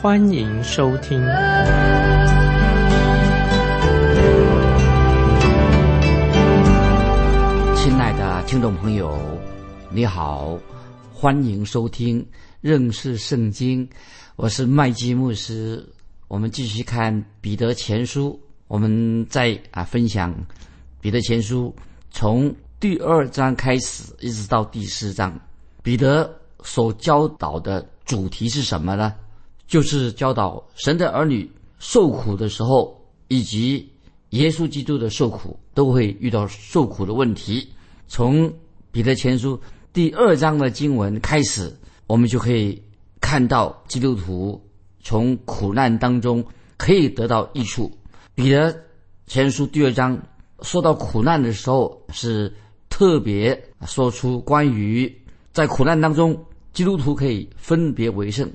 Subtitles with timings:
[0.00, 1.18] 欢迎收听。
[7.74, 9.18] 亲爱的听众朋友，
[9.90, 10.56] 你好。
[11.12, 12.24] 欢迎收听
[12.60, 13.88] 认识圣经，
[14.36, 15.84] 我是麦基牧师。
[16.28, 20.32] 我们继续看彼得前书，我们在啊分享
[21.00, 21.74] 彼得前书
[22.12, 25.36] 从第二章开始一直到第四章，
[25.82, 29.12] 彼得所教导的主题是什么呢？
[29.68, 33.88] 就是教导神的儿女受苦的时候，以及
[34.30, 37.68] 耶稣基督的受苦都会遇到受苦的问题。
[38.08, 38.52] 从
[38.90, 39.60] 彼得前书。
[39.90, 41.74] 第二章的经文开始，
[42.06, 42.80] 我们就可以
[43.20, 44.62] 看到基督徒
[45.02, 46.44] 从苦难当中
[46.76, 47.90] 可以得到益处。
[48.34, 48.74] 彼得
[49.26, 50.16] 前书第二章
[50.62, 52.54] 说到苦难的时候，是
[52.88, 55.12] 特别说出关于
[55.52, 56.38] 在苦难当中
[56.72, 58.48] 基督徒可以分别为圣。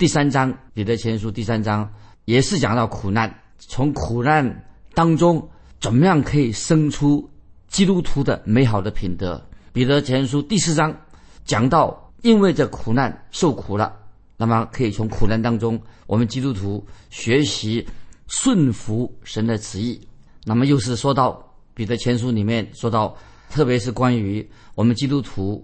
[0.00, 1.92] 第三章彼得前书第三章
[2.24, 5.46] 也是讲到苦难，从苦难当中
[5.78, 7.28] 怎么样可以生出
[7.68, 9.46] 基督徒的美好的品德。
[9.74, 10.98] 彼得前书第四章
[11.44, 13.94] 讲到，因为这苦难受苦了，
[14.38, 17.86] 那么可以从苦难当中，我们基督徒学习
[18.26, 20.00] 顺服神的旨意。
[20.46, 23.14] 那么又是说到彼得前书里面说到，
[23.50, 25.62] 特别是关于我们基督徒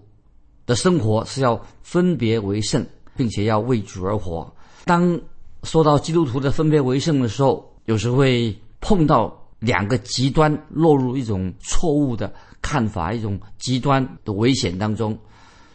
[0.66, 4.52] 的生活是要分别为圣，并且要为主而活。
[4.84, 5.18] 当
[5.62, 12.32] 说到基督徒的分别为圣的时候，有时会碰到两个极端，落入一种错误的。
[12.62, 15.16] 看法一种极端的危险当中，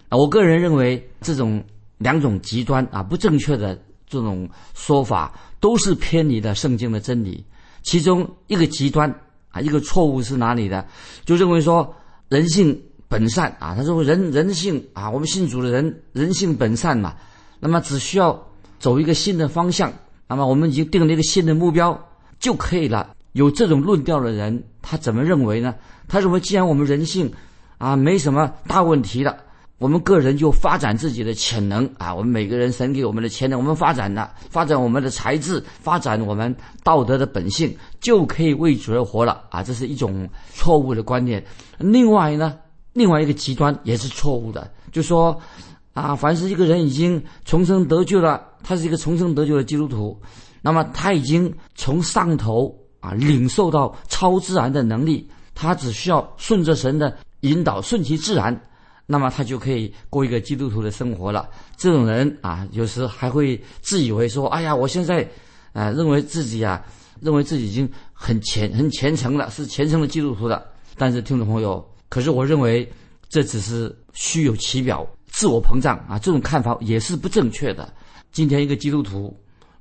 [0.09, 1.63] 啊，我个人认为这种
[1.99, 7.45] 两种极端啊不正确的这种说法都是偏离了圣经的真理。
[7.83, 9.09] 其中一个极端
[9.51, 10.85] 啊，一个错误是哪里的？
[11.23, 11.95] 就认为说
[12.27, 12.77] 人性
[13.07, 17.15] 本善啊，他说人人性啊，我们信主的人人性本善嘛，
[17.61, 18.37] 那么只需要
[18.79, 19.93] 走一个新的方向，
[20.27, 21.97] 那么我们已经定了一个新的目标
[22.39, 23.15] 就可以了。
[23.33, 25.73] 有这种论调的人，他怎么认为呢？
[26.09, 27.31] 他认为，既然我们人性
[27.77, 29.37] 啊没什么大问题了，
[29.77, 32.13] 我们个人就发展自己的潜能啊。
[32.13, 39.63] 我们每个人神给我们的潜能，我们发展了，发展我们的才智，发展我们道德的本性，就可以为主而活了啊。
[39.63, 41.41] 这是一种错误的观念。
[41.77, 42.57] 另外呢，
[42.91, 45.39] 另外一个极端也是错误的，就说
[45.93, 50.19] 啊，凡是一个人已经重生得救了，他是一个重生得救的基督徒，
[50.61, 52.77] 那么他已经从上头。
[53.01, 58.55] 啊，领受到超自然的能力，他只需要顺着神的引导，顺其自然，
[59.07, 61.49] 那么他就可以过一个基督徒的生活了。
[61.75, 65.27] 这种人啊，有时还会自以为说：“哎呀，我现在，
[65.73, 66.85] 啊，认为自己啊，
[67.21, 70.63] 认为自己已经很虔很虔诚了，是虔诚的基督徒了。”
[70.95, 72.87] 但是听众朋友，可是我认为
[73.29, 75.03] 这只是虚有其表，
[75.41, 77.91] 自我膨胀啊，这种看法也是不正确的。
[78.31, 79.35] 今天一个基督徒，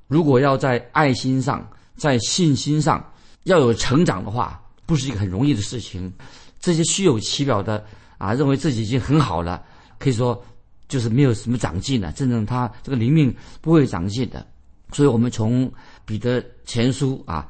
[0.07, 1.63] 如果要在爱心上，
[1.95, 3.13] 在信心上，
[3.43, 6.11] 要有成长的话，不是一个很容易的事情。
[6.59, 7.85] 这些虚有其表的
[8.17, 9.63] 啊，认为自己已经很好了，
[9.99, 10.43] 可以说
[10.87, 12.11] 就是没有什么长进了。
[12.13, 14.43] 真正他这个灵命不会长进的。
[14.91, 15.71] 所以我们从
[16.05, 17.47] 彼得前书啊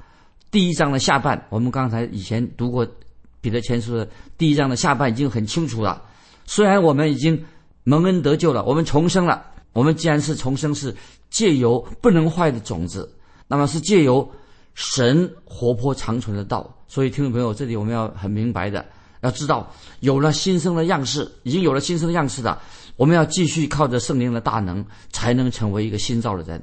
[0.51, 2.85] 第一章的下半，我们刚才以前读过
[3.39, 4.05] 彼得前书的
[4.37, 6.03] 第一章的下半，已经很清楚了。
[6.45, 7.41] 虽然我们已经
[7.83, 9.45] 蒙恩得救了，我们重生了。
[9.73, 10.95] 我们既然是重生，是
[11.29, 13.13] 借由不能坏的种子，
[13.47, 14.29] 那么是借由。
[14.73, 18.83] 神活泼长存的道，所以听众朋友，这里我们要很明白的，
[19.19, 19.69] 要知道
[19.99, 22.57] 有了新生的样式，已经有了新生的样式的，
[22.95, 26.61] 我们要继续靠着圣灵的大能，才能成为一个新造的人。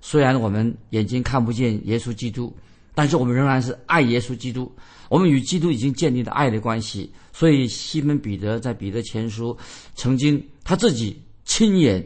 [0.00, 2.56] 虽然我们眼睛看不见耶稣基督，
[2.98, 4.68] 但是我们仍然是爱耶稣基督。
[5.08, 7.08] 我们与基督已经建立了爱的关系。
[7.32, 9.56] 所以西门彼得在彼得前书
[9.94, 12.04] 曾经他自己亲眼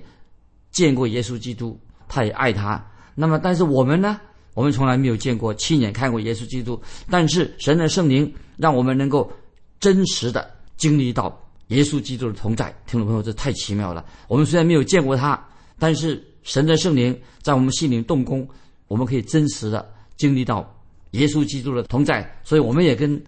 [0.71, 2.87] 见过耶稣基督，他也爱他。
[3.15, 4.21] 那么，但是我们呢？
[4.53, 6.79] 我们从来没有见过、亲眼看过耶稣基督，
[7.09, 9.33] 但是神的圣灵让我们能够
[9.81, 12.67] 真实的经历到耶稣基督的同在。
[12.87, 14.05] 听众朋友，这太奇妙了！
[14.29, 15.43] 我们虽然没有见过他，
[15.79, 18.47] 但是神的圣灵在我们心灵动工，
[18.88, 20.71] 我们可以真实的经历到
[21.12, 22.31] 耶稣基督的同在。
[22.44, 23.19] 所以，我们也跟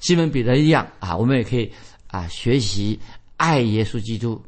[0.00, 1.70] 西门彼得一样啊，我们也可以
[2.08, 2.98] 啊学习
[3.36, 4.42] 爱耶稣基督。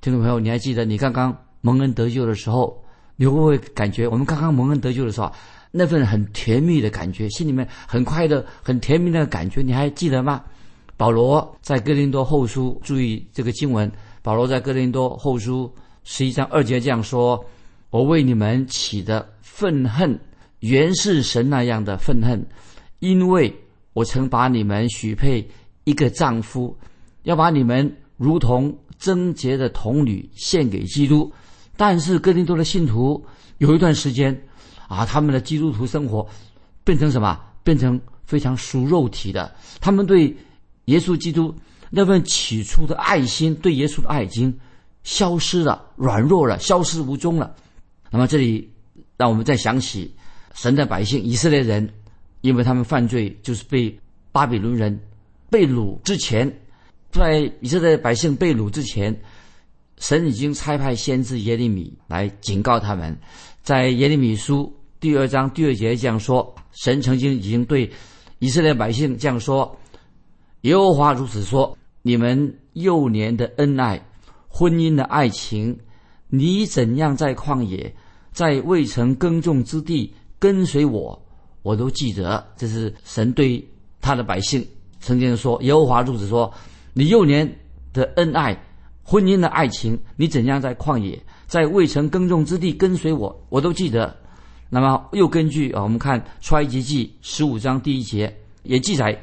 [0.00, 2.82] 听众朋友，你还记得你刚刚蒙恩得救的时候，
[3.16, 5.30] 你会不会感觉我们刚刚蒙恩得救的时候？
[5.76, 10.40] 那份很甜蜜的感觉，心里面很快的、很甜蜜的感觉，你还记得吗？
[10.96, 13.90] 保罗在哥林多后书，注意这个经文，
[14.22, 15.74] 保罗在哥林多后书
[16.04, 17.44] 十一章二节这样说
[17.90, 20.16] ：“我为你们起的愤恨，
[20.64, 22.46] 原是神那样的愤恨，
[22.98, 23.54] 因为
[23.92, 25.46] 我曾把你们许配
[25.84, 26.74] 一个丈夫，
[27.24, 31.30] 要把你们如同贞洁的童女献给基督。
[31.76, 33.24] 但是哥林多的信徒
[33.58, 34.34] 有一段时间。”
[34.86, 36.28] 啊，他们的基督徒生活
[36.84, 37.40] 变成什么？
[37.62, 39.50] 变成非常属肉体的。
[39.80, 40.36] 他们对
[40.84, 41.54] 耶稣基督
[41.88, 44.56] 那份起初的爱心，对耶稣的爱已经
[45.02, 47.54] 消失了，软弱了，消失无踪了。
[48.10, 48.70] 那么这里
[49.16, 50.14] 让我们再想起
[50.54, 51.86] 神的百姓以色列人，
[52.40, 53.94] 因为他们犯罪，就是被
[54.32, 54.98] 巴比伦人
[55.50, 56.50] 被掳之前，
[57.10, 59.14] 在以色列百姓被掳之前，
[59.98, 63.14] 神已经差派先知耶利米来警告他们。
[63.62, 67.90] 在耶利米书第二章第二节这样说：神曾经已经对
[68.38, 69.78] 以色列百姓这样说
[70.62, 74.06] ：“耶和华如此说：你们幼年的恩爱，
[74.48, 75.78] 婚姻的爱情，
[76.28, 77.94] 你怎样在旷野，
[78.32, 80.12] 在未曾耕种之地
[80.44, 81.18] 跟随我，
[81.62, 83.66] 我都记得。”这是神对
[84.02, 84.62] 他的百姓
[85.00, 86.52] 曾经说：“耶和华如此说：
[86.92, 87.50] 你幼年
[87.94, 88.54] 的恩爱，
[89.02, 91.18] 婚姻的爱情，你怎样在旷野。”
[91.48, 94.14] 在未曾耕种之地跟随我，我都记得。
[94.68, 99.18] 那么又根据啊，我们看出埃及记十五章第一节也记载，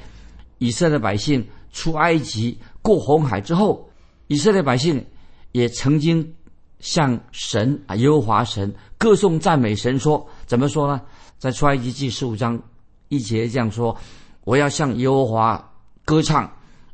[0.57, 3.87] 以色列百姓出埃及过红海之后，
[4.27, 5.05] 以色列百姓
[5.51, 6.33] 也曾经
[6.79, 11.01] 向神啊耶和华神歌颂赞美神说，怎么说呢？
[11.37, 12.61] 在出埃及记十五章
[13.07, 13.95] 一节这样说：
[14.43, 15.71] 我要向耶和华
[16.03, 16.51] 歌唱，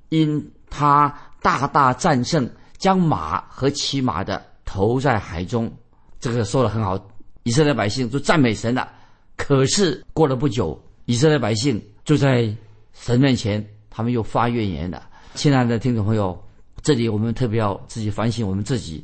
[0.10, 1.12] 因他
[1.42, 4.46] 大大战胜将马和骑马的。
[4.64, 5.72] 投在海中，
[6.20, 7.04] 这个说的很好。
[7.42, 8.88] 以色列百姓就赞美神了。
[9.36, 12.56] 可是过了不久，以色列百姓就在
[12.94, 15.02] 神面前，他们又发怨言了。
[15.34, 16.40] 亲爱的听众朋友，
[16.84, 19.04] 这里我们特别要自己反省我们自己。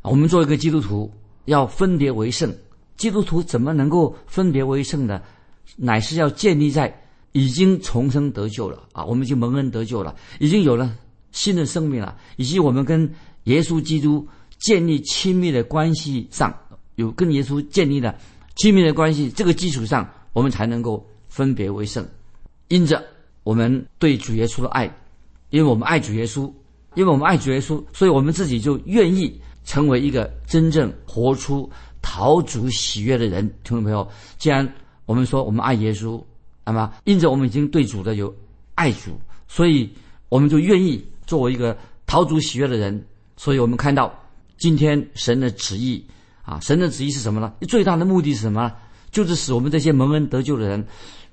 [0.00, 1.08] 我们做一个基督徒，
[1.44, 2.52] 要分别为圣。
[3.02, 5.20] 基督徒怎么能够分别为圣呢？
[5.74, 7.02] 乃是要建立在
[7.32, 10.96] 已经重生得救了啊，我们已经蒙恩得救了，已经有了
[11.32, 13.12] 新的生命了，以及我们跟
[13.44, 14.24] 耶稣基督。
[14.64, 16.56] 建立亲密的关系上
[16.94, 18.16] 有跟耶稣建立的
[18.54, 22.06] 亲密的关系，这个基础上，我们才能够分别为圣。
[22.68, 23.02] 因着
[23.42, 24.84] 我们对主耶稣的爱，
[25.50, 26.42] 因为我们爱主耶稣，
[26.94, 31.68] 因为我们爱主耶稣，所以我们自己就愿意成为一个真正活出
[32.02, 33.48] 讨主喜悦的人。
[33.64, 34.06] 听众朋友，
[34.36, 34.70] 既然
[35.06, 36.22] 我们说我们爱耶稣，
[36.66, 38.34] 那么因着我们已经对主的有
[38.74, 39.18] 爱主，
[39.48, 39.88] 所以
[40.28, 41.74] 我们就愿意作为一个
[42.06, 43.02] 讨主喜悦的人。
[43.36, 44.12] 所以我们看到。
[44.58, 46.06] 今天神的旨意
[46.44, 47.52] 啊，神的旨意是什么呢？
[47.62, 48.72] 最大的目的是什么？
[49.10, 50.86] 就是使我们这些蒙恩得救的人，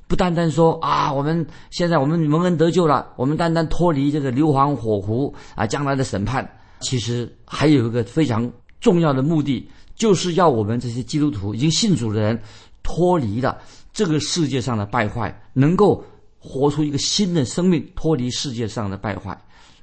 [0.08, 6.50] 不单单说啊，我们现在我们蒙恩得救了，我们单单脱离这个硫磺火湖啊，将来的审判。
[6.80, 9.70] 其实还有一个非常重要的目的，
[10.00, 12.42] 就是要我们这些基督徒已经信主的人，
[12.82, 13.56] 脱离了
[13.94, 16.04] 这个世界上的败坏，能够
[16.40, 19.40] 活出一个新的生命，脱离世界上的败坏。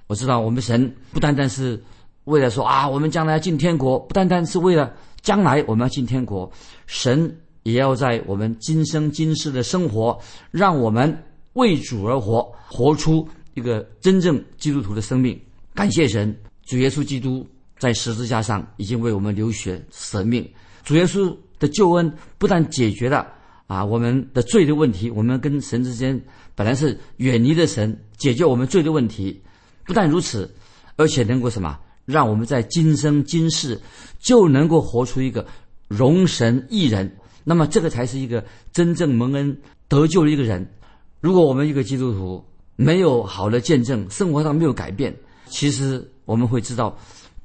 [0.08, 1.80] 我知道我们神不单单是。
[2.24, 6.50] 为了说啊，我们将来要进天国，不单单是为了将来我们要进天国，
[6.88, 7.32] 神
[7.62, 10.18] 也要在我们今生今世的生活，
[10.50, 11.16] 让我们
[11.52, 15.40] 为主而活，活出一个真正基督徒的生命。
[15.72, 17.46] 感谢神，主耶稣基督
[17.78, 20.48] 在十字架上已经为我们流血舍命。
[20.84, 23.26] 主耶稣的救恩不但解决了
[23.66, 26.20] 啊我们的罪的问题，我们跟神之间
[26.54, 29.42] 本来是远离的神，解决我们罪的问题。
[29.84, 30.52] 不但如此，
[30.96, 31.78] 而且能够什么？
[32.04, 33.80] 让我们在今生今世
[34.20, 35.44] 就能够活出一个
[35.88, 40.72] 容神一人，那么这个才是一个真正蒙恩得救的一个人。
[41.20, 42.44] 如果我们一个基督徒
[42.76, 45.16] 没有好的见证，生活上没有改变，
[45.46, 46.96] 其实我们会知道，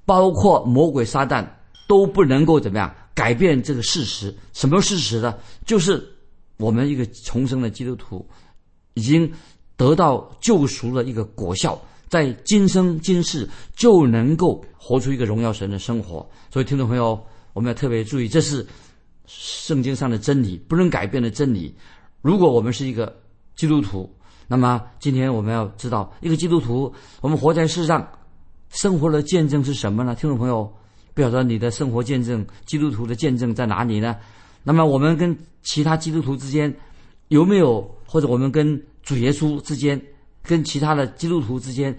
[0.06, 1.46] 包括魔鬼撒旦
[1.88, 4.36] 都不能够怎么样改变这个事实。
[4.54, 5.36] 什么事实呢？
[5.66, 6.04] 就是
[6.58, 8.28] 我们一个重生的基督徒
[8.94, 9.32] 已经
[9.76, 11.80] 得到救赎的一个果效。
[12.08, 17.18] 在今生今世就能够活出一个荣耀神的生活，所以听众朋友，
[17.54, 18.68] 我们要特别注意，这是
[19.28, 21.74] 圣经上的真理，不能改变的真理。
[22.22, 23.18] 如果我们是一个
[23.56, 24.14] 基督徒，
[24.46, 28.06] 那么今天我们要知道，一个基督徒，我们活在世上，
[28.72, 30.16] 生活的见证是什么呢？
[30.16, 30.72] 听众朋友，
[31.14, 34.16] 不晓得你的生活见证，基督徒的见证在哪里呢？
[34.64, 36.74] 那么我们跟其他基督徒之间
[37.28, 40.02] 有没有，或者我们跟主耶稣之间？
[40.44, 41.96] 跟其他的基督徒之间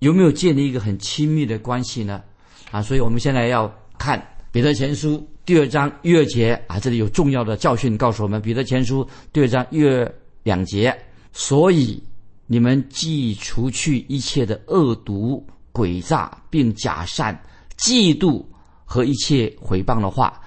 [0.00, 2.22] 有没有建立一个很亲密的关系呢？
[2.70, 4.22] 啊，所以我们现在要看
[4.52, 8.42] 彼得前书第二章一二节啊，这里有重要的教训告诉我们。
[8.42, 10.94] 彼得前书第二章一二两节，
[11.32, 12.02] 所以
[12.46, 15.42] 你们既除去一切的恶毒、
[15.78, 17.40] 诡诈，并假善、
[17.78, 18.44] 嫉妒
[18.84, 20.40] 和一切毁谤的话，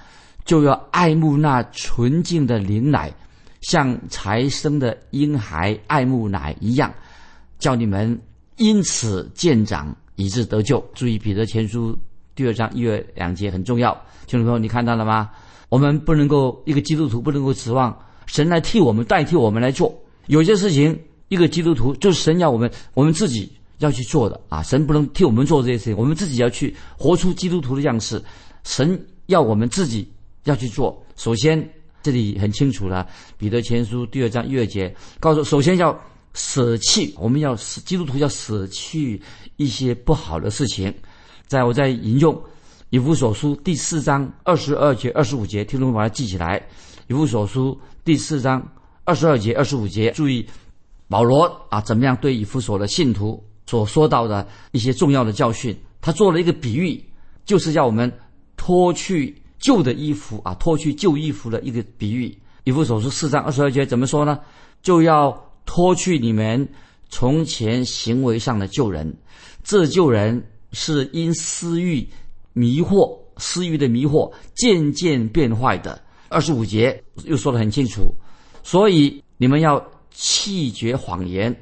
[0.44, 3.14] 就要爱慕那纯净的灵奶，
[3.62, 6.94] 像才生的婴孩爱慕奶一样，
[7.60, 8.20] 叫你们
[8.58, 10.84] 因此渐长，以致得救。
[10.94, 11.98] 注意彼得前书。
[12.36, 13.94] 第二章一月两节很重要，
[14.28, 15.30] 听众朋友，你看到了吗？
[15.70, 19.94] 我们不能够一个基督徒不能够指望神来替我们代替我们来做，
[20.28, 24.64] 有些事情一个基督徒就是神要我们我们自己要去做的啊！
[24.64, 28.24] 神不能替我们做这些事情，我们自己要去活出基督徒的样式。
[28.64, 30.08] 神要我们自己
[30.44, 31.04] 要去做。
[31.16, 31.68] 首先，
[32.04, 33.08] 这里很清楚了，
[33.38, 36.00] 《彼得前书》第二章一月节告诉，首先要
[36.36, 39.20] 舍弃，我们要基督徒要舍弃
[39.58, 40.94] 一些不好的事情。
[41.48, 42.34] 在我在引用
[42.92, 46.60] 《以弗所书》第四章二十二节、二十五节，听众把它记起来。
[47.08, 48.66] 《以弗所书》第四章
[49.06, 50.46] 二十二节、二十五节，注意
[51.08, 55.76] 保罗啊，怎么样对以弗所的信徒所说到的一些重要的教训？
[56.02, 57.04] 他做了一个比喻，
[57.46, 58.12] 就是要我们
[58.58, 62.28] 脱去旧的衣服啊，脱去旧衣服的一个比喻。
[62.64, 64.40] 《以弗所书》四章二十二节怎么说呢？
[64.82, 65.32] 就要
[65.66, 66.68] 脱去你们
[67.10, 69.14] 从前行为上的旧人，
[69.64, 70.44] 这旧人。
[70.74, 72.08] 是因私欲
[72.54, 76.02] 迷惑，私欲的迷惑渐渐变坏的。
[76.30, 78.04] 二十五节又说得很清楚，
[78.64, 81.54] 所以你们要弃绝谎言，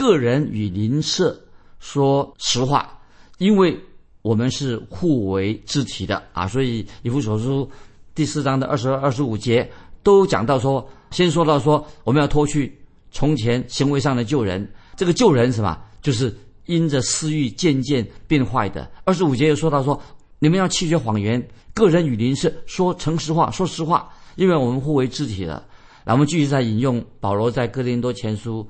[0.00, 1.38] 个人与邻舍
[1.78, 2.98] 说实话，
[3.36, 3.78] 因为
[4.22, 6.48] 我们是互为肢体的啊。
[6.48, 7.70] 所以以弗所书
[8.14, 9.70] 第四章的二十二、二十五节
[10.02, 12.74] 都讲到说，先说到说我们要脱去
[13.10, 14.66] 从前行为上的旧人，
[14.96, 15.78] 这个旧人什么？
[16.00, 16.34] 就是。
[16.66, 20.00] 因着私欲渐渐变坏的，二十五节又说到说，
[20.38, 25.60] 你们要弃绝谎言，个人与邻舍说诚实话，说实话，因为我们互为肢体的。
[26.04, 28.64] 那我们继续在引用保罗在哥林多前书，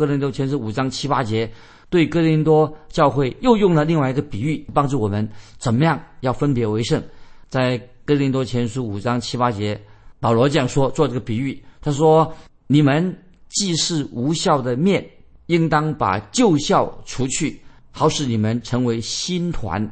[0.00, 1.52] 哥林多前书五章七八节，
[1.90, 5.28] 对哥林多教会又用了另外一个比喻，帮助我们
[5.58, 7.02] 怎么样要分别为圣。
[7.50, 9.78] 在哥林多前书五章七八节，
[10.18, 12.34] 保罗这样说，做这个比喻，他说：
[12.66, 13.14] 你们
[13.50, 15.06] 既是无效的面。
[15.48, 19.82] 应当把旧校除去，好使你们成为新团，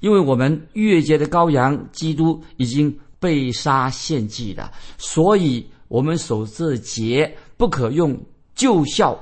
[0.00, 8.18] 因为我们越节的羔羊基督已经被杀献祭了，所以我们守这节不可用
[8.54, 9.14] 旧校，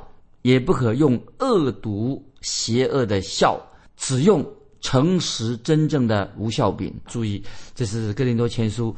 [0.43, 3.61] 也不可用恶毒邪恶的笑，
[3.97, 4.45] 只用
[4.81, 6.95] 诚实真正的无效饼。
[7.07, 7.43] 注意，
[7.75, 8.95] 这是哥林多前书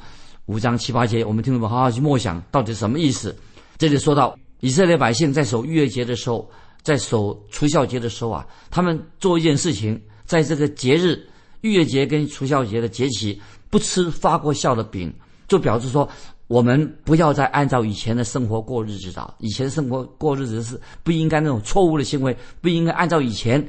[0.47, 3.35] 五章七八节，我们听众们好好去默想，到底什么意思？
[3.79, 6.51] 这里说到以色列百姓在守逾越节的时候。
[6.83, 11.25] 在守除孝节的时候啊，他们做一件事情，在这个节日
[11.61, 15.15] 逾越节跟除孝节的节期，不吃发过酵的饼，
[15.47, 16.09] 就表示说，
[16.53, 19.35] 我们不要再按照以前的生活过日子了。
[19.39, 23.67] 以前生活过日子是不应该那种错误的行为，不应该按照以前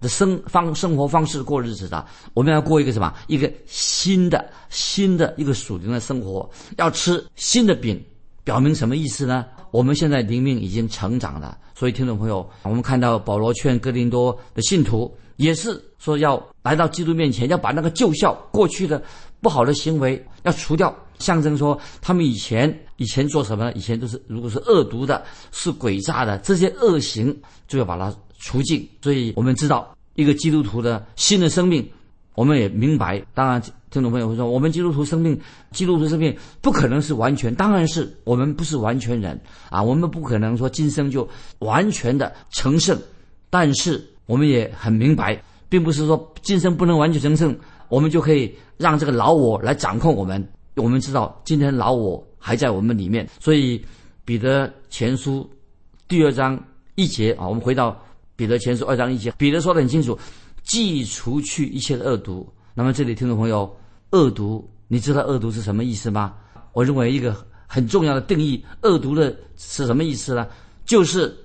[0.00, 2.02] 的生方生活方式过日子的。
[2.32, 3.12] 我们要过一个什么？
[3.26, 6.48] 一个新的新的一个属灵的生活，
[6.78, 8.02] 要吃新的饼，
[8.44, 9.44] 表明什么意思呢？
[9.70, 11.58] 我们现在灵命已经成长了。
[11.74, 19.02] 所以，听众朋友，我们看到保罗劝哥林多的信徒，也是说要来到基督面前，要把那个旧校过去的
[19.40, 23.72] 不好的行为要除掉，象征说他们以前以前做什么？
[23.72, 28.88] 以前都是如果是恶毒的、是诡诈的这些恶行，就要把它除尽。
[29.02, 31.88] 所以我们知道，一个基督徒的新的生命，
[32.34, 33.20] 我们也明白。
[33.34, 35.38] 当然，听众朋友会说，我们基督徒生命，
[35.72, 41.28] 基督徒生命不可能是完全，当然是我们不是完全人啊，我们不可能说今生就。
[41.58, 42.98] 完全的成圣，
[43.48, 47.56] 但是我们也很明白，并不是说今生不能完全成圣，
[47.88, 50.46] 我们就可以让这个老我来掌控我们。
[50.76, 53.84] 我们知道今天老我还在我们里面，所以
[54.24, 55.48] 彼得前书
[56.08, 56.58] 第二章
[56.94, 58.00] 一节啊，我们回到
[58.36, 60.18] 彼得前书二章一节，彼得说的很清楚，
[60.62, 62.50] 既除去一切的恶毒。
[62.74, 63.70] 那么这里听众朋友，
[64.12, 66.34] 恶毒，你知道恶毒是什么意思吗？
[66.72, 67.36] 我认为一个
[67.66, 70.46] 很重要的定义，恶毒的是什么意思呢？
[70.86, 71.36] 就是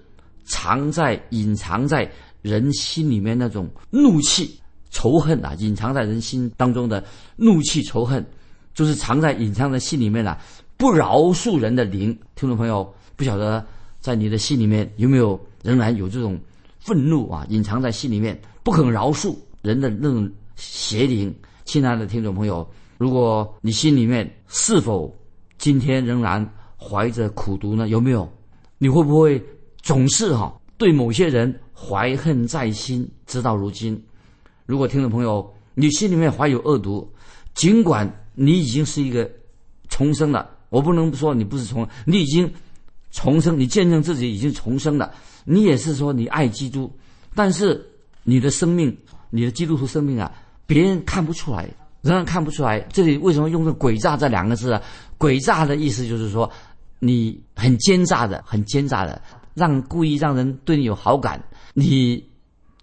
[0.46, 2.10] 藏在、隐藏在
[2.41, 7.03] 人心里面那种怒气、仇恨啊，隐藏在人心当中的
[7.36, 8.25] 怒气、仇恨，
[8.74, 10.39] 就是藏在、隐藏在心里面了，
[10.77, 12.17] 不饶恕人的灵。
[12.36, 13.65] 听众朋友，不晓得
[14.00, 16.39] 在你的心里面有没有仍然有这种
[16.79, 21.34] 愤怒啊，隐藏在心里面不肯饶恕人的那种邪灵？
[21.65, 22.65] 亲爱的听众朋友，
[22.98, 25.13] 如果你心里面是否
[25.58, 27.89] 今天仍然怀着苦毒呢？
[27.89, 28.32] 有没有？
[28.77, 29.44] 你会不会
[29.82, 34.01] 总是哈对某些人怀恨在心，直到如今？
[34.65, 37.12] 如果听众朋友你心里面怀有恶毒，
[37.53, 39.29] 尽管你已经是一个
[39.89, 40.50] 重生了。
[40.69, 42.51] 我不能说你不是重，你已经
[43.12, 45.13] 重生，你见证自己已经重生了。
[45.46, 46.91] 你也是说你爱基督，
[47.34, 47.84] 但是
[48.24, 48.96] 你的生命，
[49.29, 50.29] 你的基督徒生命啊，
[50.65, 51.69] 别人看不出来，
[52.01, 52.81] 仍然看不出来。
[52.91, 54.81] 这里为什么用这“诡诈”这两个字啊
[55.17, 56.51] ？“诡诈”的意思就是说，
[57.00, 59.22] 你很奸诈的，很奸诈的，
[59.58, 62.24] 让故意让人对你有好感，你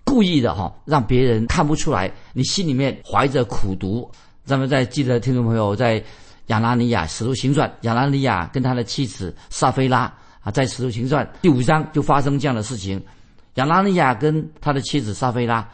[0.04, 4.10] 故意的哈，让别人看不出来，你心里面怀着苦毒。
[4.44, 6.02] 咱们在记得听众朋友在
[6.48, 10.12] 亚拉尼亚使徒行传，亚拉尼亚跟他的妻子撒菲拉。
[10.40, 13.02] 啊，在《使徒行传》第五章就发生这样的事情，
[13.54, 15.66] 亚拉尼亚跟他的妻子撒菲拉，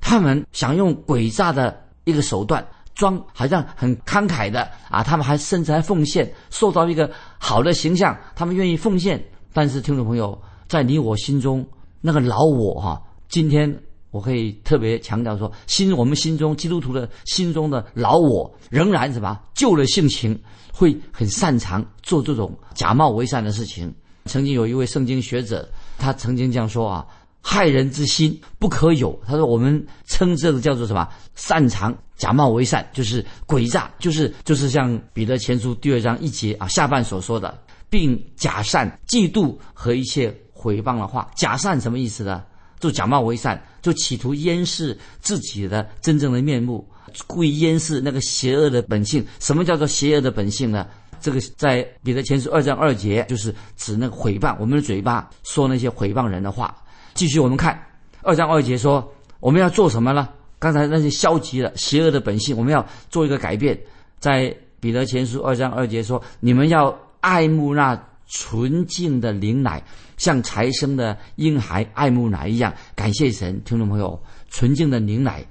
[0.00, 7.08] 他们想用诡诈的一个手段，装好像很慷慨的啊，他们还甚至还奉献，塑造一个
[7.38, 9.22] 好的形象，他们愿意奉献。
[9.52, 10.36] 但是听众朋友，
[10.68, 11.66] 在你我心中
[12.00, 13.72] 那个老我哈，今天
[14.10, 20.38] 我可以特别强调说，心我们心中基督徒的心中的老我仍然什么旧了性情，
[20.72, 23.92] 会很擅长做这种假冒为善的事情。
[24.24, 25.68] 曾经有一位圣经学者，
[25.98, 27.06] 他曾经这样说啊
[27.40, 31.08] ：“害人之心不可有。”他说：“我们称这个叫做什么？
[31.36, 37.56] 擅长假冒为善，就是诡诈，就是就是像彼得前书第二章一节啊下半所说的，
[37.88, 41.30] 并假善、嫉妒和一切毁谤的话。
[41.36, 42.42] 假善什么意思呢？
[42.80, 46.86] 就假冒为善，就企图掩饰自己的真正的面目，
[47.26, 49.24] 故意掩饰那个邪恶的本性。
[49.38, 50.86] 什么叫做邪恶的本性呢？”
[51.18, 56.76] 这个在彼得前书二章二节，就是指那个诽谤，我们的嘴巴说那些诽谤人的话。
[57.14, 57.80] 继续我们看
[58.22, 60.28] 二章二节说，我们要做什么呢？
[60.58, 63.78] 刚才那些消极的、邪恶的本性，我们要做一个改变。
[64.18, 69.82] 在彼得前书二章二节说，你们要爱慕那纯净的灵奶，
[70.16, 72.74] 像才生的婴孩爱慕奶一样。
[72.94, 75.44] 感谢神，听众朋友，纯净的灵奶。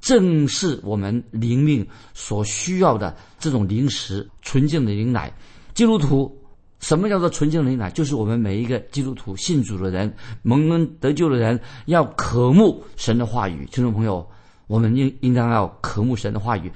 [0.00, 5.32] 正是我们灵命所需要的这种灵食，纯净的灵奶。
[5.74, 6.36] 基督徒，
[6.80, 7.88] 什么叫做纯净的灵奶？
[7.90, 13.64] 就是我们每一个基督徒信主的人、蒙恩得救的人，要渴慕神的话语。
[13.70, 14.28] 听众朋友，
[14.66, 16.72] 我们应应当要渴慕神的话语。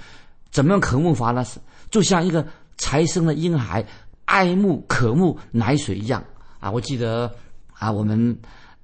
[0.53, 1.45] 怎么样渴慕法呢？
[1.91, 3.85] 就像一个才生的婴孩
[4.27, 6.23] 爱慕、渴慕奶水一样
[6.61, 6.71] 啊！
[6.71, 7.35] 我记得
[7.73, 8.39] 啊，我们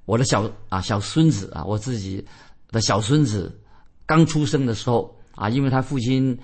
[0.06, 2.24] 我的小啊小孙子啊，我自己
[2.70, 3.56] 的小孙子。
[4.04, 6.36] 刚出生的时候啊，因为他父亲，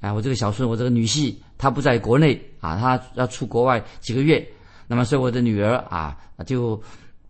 [0.00, 4.46] 啊，我这个小孙，我这个女婿，他不在国内啊，他要出国外几个月，
[4.86, 6.16] 那么所以我的女儿啊，
[6.46, 6.80] 就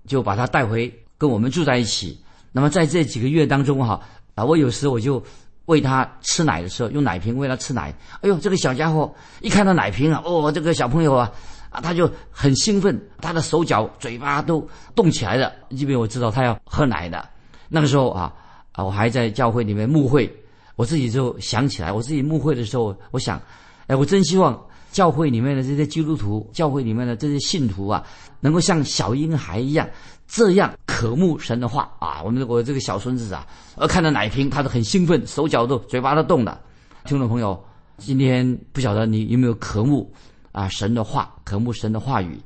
[0.07, 2.19] 就把他带回跟我们住在一起。
[2.53, 4.01] 那么在这几个月当中哈，
[4.35, 5.23] 啊，我有时我就
[5.67, 7.95] 喂他吃奶的时候，用奶瓶喂他吃奶。
[8.23, 11.31] 哎呦，这个小家伙一看到奶瓶啊，哦，这个小朋友啊，
[11.71, 17.29] 啊，他就很兴奋，他的手脚、嘴巴都动起来了，因为我知道他要喝奶的。
[17.69, 18.33] 那个时候啊。
[18.73, 20.31] 啊，我还在教会里面牧会，
[20.75, 23.41] 我自己就想起来，我自己牧会的时候，我想，
[23.87, 24.53] 哎，我真希望
[24.97, 28.03] 教会里面的这些基督徒，教会里面的这些信徒啊，
[28.41, 29.87] 能够像小婴孩一样，
[30.27, 32.23] 这样渴慕神的话啊。
[32.23, 36.59] 我们我这个小孙子啊，呃，看到奶瓶，他都很兴奋，手脚都嘴巴都动了。
[37.05, 37.63] 听众朋友，
[37.99, 40.11] 今天不晓得你有没有渴慕
[40.51, 42.41] 啊神的话，渴慕神的话语。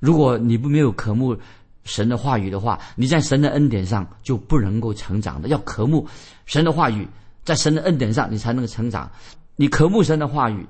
[0.00, 1.36] 如果你不没有渴慕，
[1.84, 5.46] 神的话语的话，你在神的恩典上就不能够成长的。
[5.46, 6.04] 要渴慕
[6.46, 7.06] 神的话语，
[7.44, 9.08] 在神的恩典上，你才能够成长。
[9.54, 10.66] 你渴慕神的话语，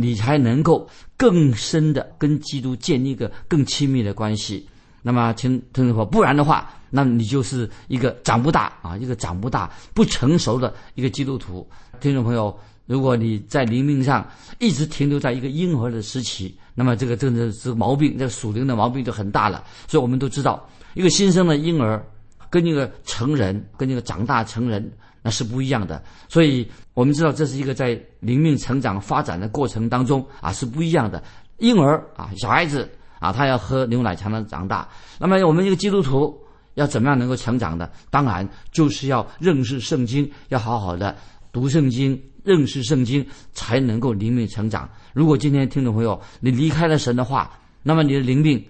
[0.00, 4.66] 你才能够更深的跟基督建立一个更亲密的关系。
[5.02, 11.66] 那么听听众朋友，不然的话，那你就是一个长不大啊，一个长不大、不成熟的一个基督徒。
[12.00, 14.26] 听众朋友，如果你在灵命上
[14.58, 19.64] 一直停留在一个婴儿的时期，那么这个真的是毛病，这个属灵的毛病就很大了。
[19.86, 22.02] 所以我们都知道，一个新生的婴儿
[22.50, 24.90] 跟一个成人，跟一个长大成人
[25.22, 26.02] 那是不一样的。
[26.28, 31.22] 所以我们知道，这是一个在灵命成长发展的过程当中啊是不一样的。
[31.58, 34.88] 婴儿啊，小孩子啊，他要喝牛奶才能长大。
[35.18, 36.36] 那么我们一个基督徒
[36.74, 37.90] 要怎么样能够成长的？
[38.10, 41.16] 当然就是要认识圣经，要好好的
[41.52, 42.20] 读圣经。
[42.42, 44.88] 认识圣经才能够灵命成长。
[45.12, 47.52] 如果今天听众朋友你离开了神的话，
[47.82, 48.64] 那么你的灵命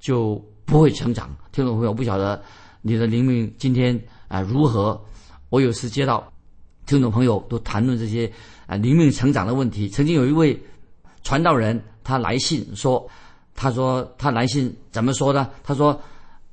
[0.00, 1.28] 就不会成长。
[1.52, 2.42] 听众朋友不晓得
[2.80, 4.98] 你的灵命今天啊如何？
[5.52, 6.32] 我有时接到
[6.86, 8.32] 听众朋友都谈论这些
[8.66, 9.86] 啊灵命成长的问题。
[9.86, 10.58] 曾经有一位
[11.22, 13.06] 传道人他来信说，
[13.54, 15.50] 他说他来信怎么说呢？
[15.62, 16.00] 他说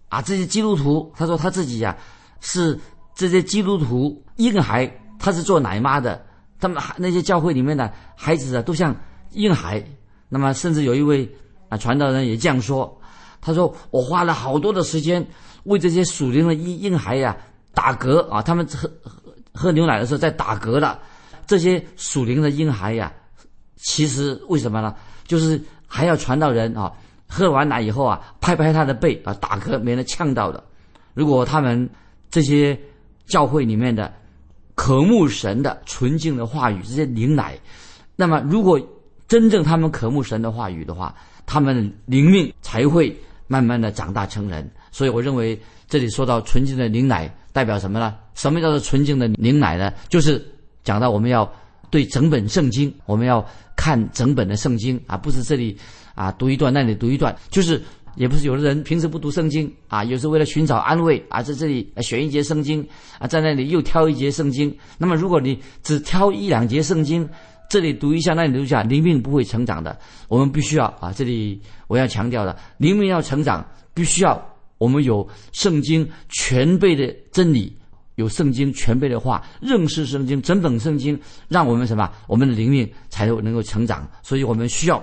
[0.09, 1.97] 啊这些基督徒，他说他自己呀
[2.41, 2.77] 是
[3.15, 4.85] 这些基督徒婴孩，
[5.17, 6.21] 他是做奶妈的。
[6.59, 8.93] 他们那些教会里面的孩子啊，都像
[9.31, 9.81] 婴孩。
[10.27, 11.33] 那么，甚至有一位
[11.69, 12.99] 啊传道人也这样说
[13.39, 15.25] ：“他说，我花了好多的时间
[15.63, 17.37] 为这些属灵的婴婴孩呀
[17.79, 19.21] 打嗝啊，他们喝喝
[19.53, 20.99] 喝牛奶的时候在打嗝的。
[21.47, 23.09] 这些属灵的婴孩呀，
[23.77, 24.93] 其实为什么呢？
[25.25, 26.91] 就是还要传到人啊，
[27.25, 30.61] 喝完奶以后啊，拍拍他的背啊，打嗝，免得呛到的。
[31.13, 31.89] 如果他们
[32.29, 32.77] 这些
[33.27, 34.13] 教会里面的
[34.75, 37.57] 渴慕神的纯净的话语，这些灵奶，
[38.17, 38.77] 那么如果
[39.25, 41.15] 真正他们渴慕神的话语的话，
[41.45, 44.69] 他们灵命才会慢慢的长大成人。
[44.91, 48.15] 所以我认为这里说到纯净的灵奶代表什么呢？
[48.35, 49.91] 什么叫做纯净的灵奶呢？
[50.07, 50.43] 就是
[50.83, 51.51] 讲到我们要
[51.89, 55.77] 对整本圣经，我们要看整本的圣经啊，不是这里
[56.15, 57.81] 啊读一段，那里读一段，就是
[58.15, 64.75] 也不是有的人平时不读圣经啊，有时候为了寻找安慰啊，在这里选一节圣经啊，在那里又挑一节圣经。
[64.97, 67.27] 那么如果你只挑一两节圣经，
[67.69, 69.97] 这里读一下，那里读一下，灵命不会成长的。
[70.27, 74.43] 我们必须要啊，这里我要强调的，灵命要成长，必须要
[74.79, 77.71] 我们有圣经全备的真理。
[78.15, 82.11] 有圣经全备的话，认识圣经整本圣经，让我们什么？
[82.27, 84.05] 我们的灵命才能够成长。
[84.21, 85.01] 所以我们需要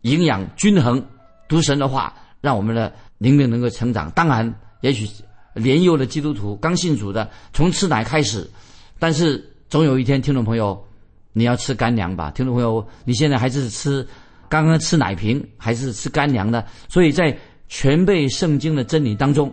[0.00, 1.00] 营养均衡，
[1.46, 4.10] 读神的话，让我们的灵命能够成长。
[4.10, 5.08] 当然，也许
[5.54, 8.50] 年幼的基督徒刚信主的，从吃奶开始，
[8.98, 10.84] 但是总有一天，听众朋友，
[11.32, 12.32] 你要吃干粮吧？
[12.32, 14.04] 听众朋友，你现在还是吃
[14.48, 16.66] 刚刚吃奶瓶，还是吃干粮的？
[16.88, 17.38] 所以在
[17.72, 19.50] 全备圣经的真理当中，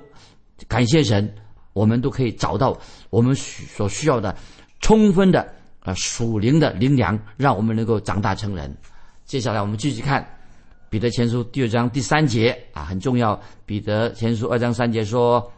[0.67, 1.33] 感谢神。
[1.71, 2.77] 我们都可以找到
[3.09, 4.35] 我们所需要的
[4.81, 5.47] 充分的
[5.79, 8.75] 啊属灵的灵粮，让我们能够长大成人。
[9.23, 10.27] 接下来我们继续看
[10.89, 13.41] 彼得前书第二章第三节啊，很重要。
[13.65, 15.49] 彼得前书二章三节说：“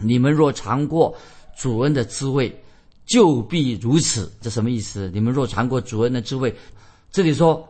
[0.00, 1.14] 你们若尝过
[1.54, 2.50] 主恩的滋味，
[3.04, 5.10] 就必如此。”这什么意思？
[5.12, 6.54] 你们若尝过主恩的滋味，
[7.10, 7.68] 这里说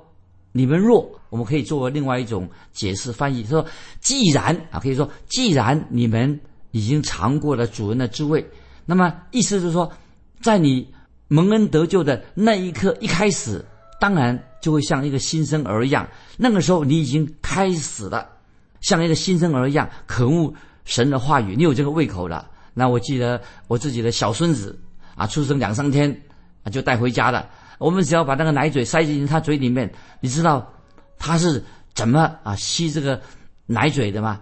[0.52, 3.66] 你们若，我们可以作为另外一种解释翻译，说
[4.00, 6.40] 既然啊，可以说既然你们。
[6.74, 8.42] 已经尝过了主人的滋味，
[8.86, 9.92] 那么意思就是说，
[10.40, 10.90] 在你
[11.28, 13.62] 蒙恩得救的那一刻一开始，
[14.00, 16.08] 当然就会像一个新生儿一样。
[16.38, 18.26] 那个时候你已经开始了，
[18.80, 20.54] 像一个新生儿一样渴慕
[20.86, 22.48] 神的话语，你有这个胃口了。
[22.72, 23.38] 那我记得
[23.68, 24.74] 我自己的小孙子
[25.14, 26.22] 啊，出生两三天
[26.62, 27.46] 啊就带回家了。
[27.82, 30.72] 我们只要把那个奶嘴塞进他嘴里面，你知道
[31.18, 31.62] 他是
[31.94, 33.20] 怎么啊吸这个
[33.66, 34.40] 奶嘴的吗？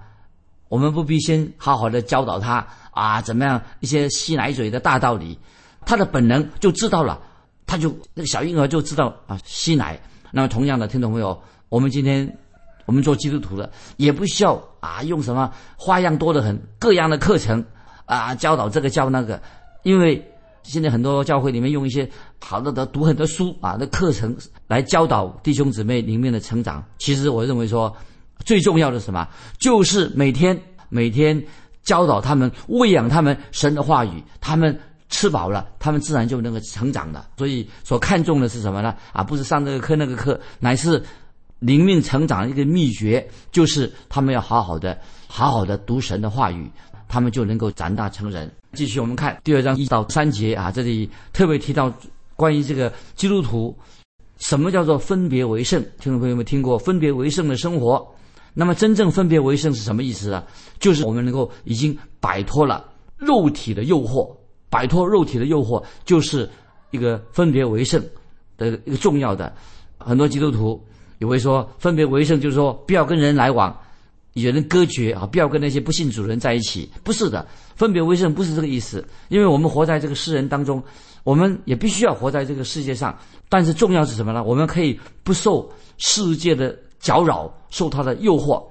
[0.68, 5.38] 我们不必先好好的教导他啊，怎么样一些吸奶嘴的大道理，
[5.84, 7.20] 他的本能就知道了，
[7.66, 9.98] 他就那个小婴儿就知道啊吸奶。
[10.30, 12.38] 那么同样的，听众朋友，我们今天
[12.84, 17.64] 我们做基督徒的也不需要啊用什么花样多得很各样的课程
[18.04, 19.42] 啊教导这个教那个，
[19.82, 20.24] 因为
[20.62, 22.08] 现在很多教会里面用一些
[22.40, 26.84] 好的的读很多书啊那课程来教导弟兄姊妹里面的成长。
[26.98, 27.94] 其实我认为说。
[28.42, 29.28] 最重要的什么？
[29.58, 31.38] 就是每天每天
[31.82, 34.74] 教导他们、喂养他们神的话语，他们
[35.10, 37.22] 吃饱了，他们自然就能够成长的。
[37.36, 38.96] 所以所看重的是什么呢？
[39.12, 41.04] 啊，不是上这个课那个课，乃是
[41.58, 44.98] 灵命成长的一个秘诀，就是他们要好好的、
[45.28, 46.66] 好好的读神的话语，
[47.08, 48.50] 他们就能够长大成人。
[48.72, 51.92] 继续我们看第二章一到三节啊，这里特别提到
[52.40, 53.76] 关于这个基督徒
[54.38, 55.78] 什么叫做分别为圣？
[55.98, 58.14] 听众朋友们听过分别为圣的生活？
[58.54, 60.42] 那么，真正分别为圣是什么意思啊？
[60.78, 64.34] 就是我们能够已经摆脱了肉体的诱惑，
[64.70, 66.48] 摆脱肉体的诱惑，就是
[66.92, 68.02] 一个分别为圣
[68.56, 69.54] 的一个重要的。
[69.98, 70.82] 很多基督徒
[71.18, 73.78] 也会说，分别为圣就是说不要跟人来往，
[74.34, 76.90] 与人隔绝啊，不要跟那些不信主的人在一起。
[77.02, 79.04] 不是的，分别为圣不是这个意思。
[79.28, 80.82] 因为我们活在这个世人当中，
[81.24, 83.18] 我们也必须要活在这个世界上。
[83.48, 84.42] 但是重要是什么呢？
[84.42, 86.76] 我们可以不受世界的。
[87.00, 88.62] 搅扰，受他的诱惑。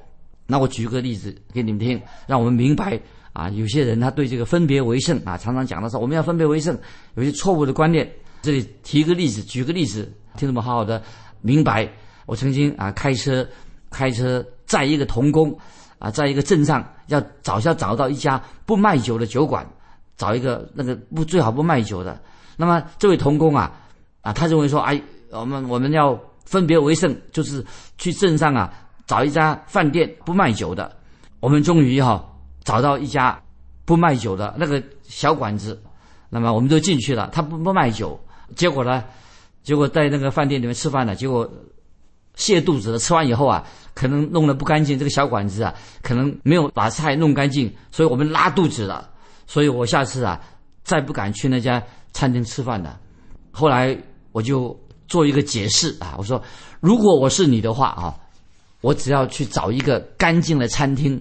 [0.45, 3.01] 那我举个例子给你们听，让我们明白
[3.33, 6.77] 啊，有些人他对这个分别为圣啊，常常讲的是我们要分别为圣，
[7.15, 8.07] 有些错误的观念。
[8.43, 11.01] 这里提一个例子，举个例子，听众们好好的
[11.41, 11.91] 明白。
[12.27, 13.43] 我曾经啊开车
[13.89, 15.53] 开车在一个童工
[15.97, 19.67] 啊，在一个镇上要找要找到一家不卖酒的酒馆，
[20.15, 22.17] 找一个那个不最好不卖酒的。
[22.55, 23.69] 那么这位童工啊
[24.21, 25.01] 啊，他认为说，哎，
[25.31, 26.17] 我们我们要。
[26.45, 27.63] 分别为圣，就是
[27.99, 28.73] 去镇上啊
[29.05, 30.91] 找一家饭店不卖酒的。
[31.39, 32.27] 我们终于哈
[32.63, 33.39] 找到一家
[33.85, 35.79] 不卖酒的那个小馆子，
[36.27, 37.29] 那么我们就进去了。
[37.31, 38.19] 他不不卖酒，
[38.55, 39.03] 结果呢，
[39.61, 41.47] 结果在那个饭店里面吃饭了，结果
[42.37, 42.97] 泻肚子了。
[42.99, 49.09] 吃完以后啊，可能弄得不干净，这个小馆子啊可能没有把菜弄干净，所以我们拉肚子了。
[49.47, 50.39] 所以我下次啊
[50.83, 51.81] 再不敢去那家
[52.13, 52.99] 餐厅吃饭了。
[53.51, 53.97] 后来
[54.31, 54.77] 我就。
[55.09, 56.39] 做一个解释啊，我说，
[56.79, 58.13] 如果我是你的话啊，
[58.81, 61.19] 我只要去找一个干净的餐厅，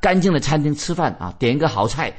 [0.00, 2.16] 干净的餐厅吃饭啊，点一个好菜，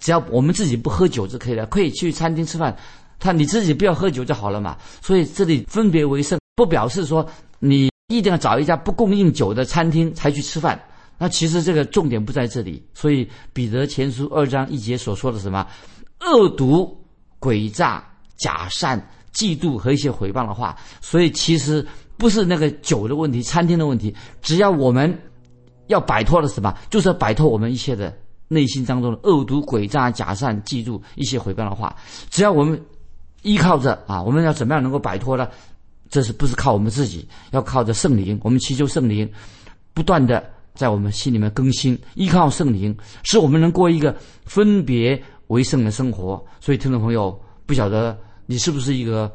[0.00, 2.76] 只要我们自己不喝酒就可以了，可以去餐厅吃饭，
[3.18, 4.76] 他你自己不要喝酒就好了嘛。
[5.00, 7.26] 所以这里分别为圣，不表示说
[7.60, 10.82] 你一定要找一家不供应酒的餐厅才去吃饭。
[11.16, 12.82] 那其实这个重点不在这里。
[12.94, 15.64] 所以彼得前书二章一节所说的什么
[16.20, 16.98] 恶毒、
[17.38, 18.04] 诡诈、
[18.36, 18.98] 假善、
[19.32, 25.16] 嫉妒和一些诽谤的话，所以其实不是那个酒的问题、餐厅的问题，只要我们
[25.86, 28.16] 要摆脱了什么，就是要摆脱我们一切的
[28.48, 31.94] 内心当中的恶毒、诡诈、假善、嫉妒一些诽谤的话，
[32.30, 32.82] 只要我们
[33.42, 35.46] 依靠着啊，我们要怎么样能够摆脱呢？
[36.10, 37.26] 这是不是靠我们自己？
[37.52, 39.30] 要靠着圣灵，我们祈求圣灵
[39.94, 40.44] 不断的
[40.74, 46.44] 在我们心里面更新，依靠圣灵，使我们能过一个分别为圣的生活。
[46.60, 49.30] 所以，听众朋友，不晓得你是不是一个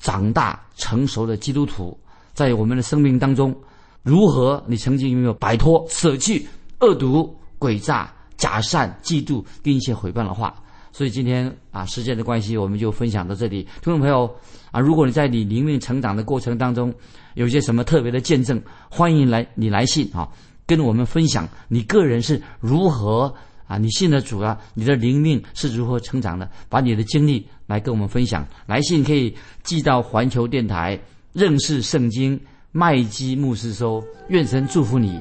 [0.00, 1.96] 长大成熟的基督徒，
[2.34, 3.54] 在我们的生命当中，
[4.02, 6.46] 如何你曾经有没有摆脱、舍弃
[6.80, 10.54] 恶毒、诡诈、假善、嫉妒跟一些毁谤的话？
[10.98, 13.62] 所以今天啊，时间的关系，我们就分享到这里。
[13.80, 14.28] 听众朋友
[14.72, 16.92] 啊，如果你在你灵命成长的过程当中，
[17.34, 20.28] 有些什么特别的见证，欢迎来你来信啊，
[20.66, 23.32] 跟我们分享你个人是如何
[23.68, 28.44] 啊，你信的主啊，你的灵命是如何成长的，把你的经历来跟我们分享。
[28.66, 29.32] 来信可以
[29.62, 30.98] 寄到环球电台
[31.32, 32.36] 认识圣经
[32.72, 34.02] 麦基牧师收。
[34.30, 35.16] 愿神祝福你，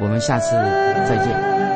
[0.00, 0.56] 我们下次
[1.06, 1.69] 再见。